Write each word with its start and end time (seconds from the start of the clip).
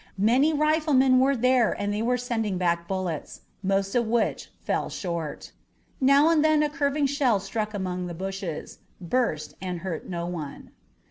Many 0.17 0.51
riflemen 0.51 1.19
were 1.19 1.35
there 1.35 1.73
and 1.73 1.93
they 1.93 2.01
were 2.01 2.17
sending 2.17 2.57
back 2.57 2.87
bullets, 2.87 3.41
most 3.61 3.93
of 3.93 4.07
which 4.07 4.49
fell 4.59 4.89
short. 4.89 5.51
Now 6.01 6.29
and 6.29 6.43
then 6.43 6.63
a 6.63 6.71
curving 6.71 7.05
shell 7.05 7.39
struck 7.39 7.75
among 7.75 8.07
the 8.07 8.15
bushes, 8.15 8.79
burst, 8.99 9.53
and 9.61 9.81
hurt 9.81 10.09
no 10.09 10.25
one. 10.25 10.71